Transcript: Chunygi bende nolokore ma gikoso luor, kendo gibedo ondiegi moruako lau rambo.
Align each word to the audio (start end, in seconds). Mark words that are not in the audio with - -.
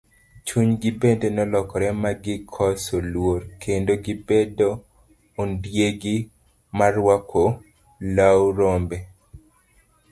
Chunygi 0.45 0.89
bende 1.01 1.27
nolokore 1.35 1.87
ma 2.01 2.11
gikoso 2.23 2.95
luor, 3.11 3.41
kendo 3.63 3.93
gibedo 4.05 4.69
ondiegi 5.41 6.15
moruako 6.77 7.43
lau 8.15 8.41
rambo. 8.57 8.97